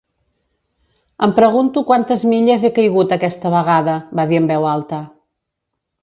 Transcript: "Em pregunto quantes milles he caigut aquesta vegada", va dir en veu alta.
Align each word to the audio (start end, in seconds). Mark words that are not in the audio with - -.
"Em 1.25 1.33
pregunto 1.39 1.83
quantes 1.89 2.23
milles 2.31 2.65
he 2.67 2.71
caigut 2.77 3.13
aquesta 3.17 3.51
vegada", 3.57 3.97
va 4.21 4.25
dir 4.31 4.39
en 4.41 4.49
veu 4.53 4.65
alta. 4.71 5.03